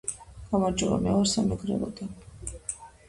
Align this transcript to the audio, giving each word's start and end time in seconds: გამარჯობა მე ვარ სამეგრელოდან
გამარჯობა 0.53 0.97
მე 1.03 1.13
ვარ 1.17 1.29
სამეგრელოდან 1.33 2.19